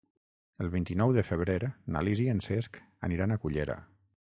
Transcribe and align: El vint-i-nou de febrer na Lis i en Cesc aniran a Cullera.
El 0.63 0.71
vint-i-nou 0.75 1.13
de 1.17 1.25
febrer 1.27 1.59
na 1.97 2.03
Lis 2.09 2.23
i 2.25 2.27
en 2.35 2.41
Cesc 2.49 2.83
aniran 3.11 3.37
a 3.37 3.41
Cullera. 3.45 3.79